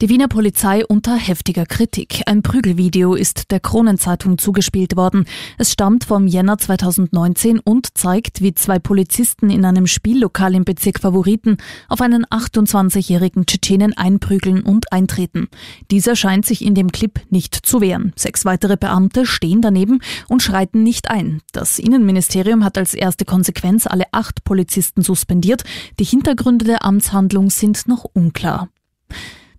[0.00, 2.22] Die Wiener Polizei unter heftiger Kritik.
[2.26, 5.24] Ein Prügelvideo ist der Kronenzeitung zugespielt worden.
[5.56, 11.00] Es stammt vom Jänner 2019 und zeigt, wie zwei Polizisten in einem Spiellokal im Bezirk
[11.00, 11.56] Favoriten
[11.88, 15.48] auf einen 28-jährigen Tschetschenen einprügeln und eintreten.
[15.90, 18.12] Dieser scheint sich in dem Clip nicht zu wehren.
[18.14, 21.42] Sechs weitere Beamte stehen daneben und schreiten nicht ein.
[21.50, 25.64] Das Innenministerium hat als erste Konsequenz alle acht Polizisten suspendiert.
[25.98, 28.68] Die Hintergründe der Amtshandlung sind noch unklar.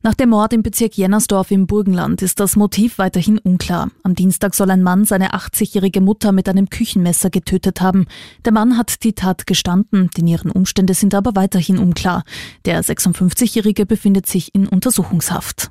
[0.01, 3.91] Nach dem Mord im Bezirk Jennersdorf im Burgenland ist das Motiv weiterhin unklar.
[4.03, 8.05] Am Dienstag soll ein Mann seine 80-jährige Mutter mit einem Küchenmesser getötet haben.
[8.45, 12.23] Der Mann hat die Tat gestanden, die näheren Umstände sind aber weiterhin unklar.
[12.63, 15.69] Der 56-jährige befindet sich in Untersuchungshaft.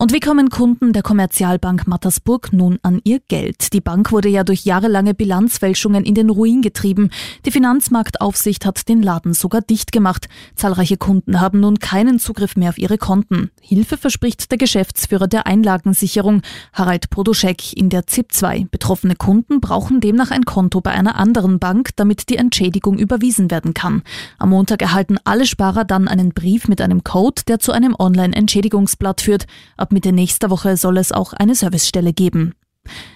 [0.00, 3.74] Und wie kommen Kunden der Kommerzialbank Mattersburg nun an ihr Geld?
[3.74, 7.10] Die Bank wurde ja durch jahrelange Bilanzfälschungen in den Ruin getrieben.
[7.44, 10.30] Die Finanzmarktaufsicht hat den Laden sogar dicht gemacht.
[10.56, 13.50] Zahlreiche Kunden haben nun keinen Zugriff mehr auf ihre Konten.
[13.60, 16.40] Hilfe verspricht der Geschäftsführer der Einlagensicherung,
[16.72, 18.68] Harald Podoschek, in der ZIP 2.
[18.70, 23.74] Betroffene Kunden brauchen demnach ein Konto bei einer anderen Bank, damit die Entschädigung überwiesen werden
[23.74, 24.02] kann.
[24.38, 29.20] Am Montag erhalten alle Sparer dann einen Brief mit einem Code, der zu einem Online-Entschädigungsblatt
[29.20, 29.44] führt.
[29.76, 32.54] Ab Ab Mitte nächster Woche soll es auch eine Servicestelle geben.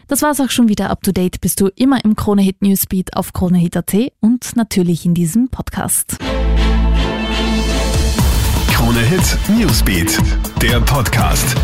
[0.09, 1.41] Das war's auch schon wieder up to date.
[1.41, 6.19] Bist du immer im Krone Hit Newsbeat auf KroneHit.at und natürlich in diesem Podcast.
[8.73, 10.19] Krone Hit Newsbeat,
[10.61, 11.55] der Podcast.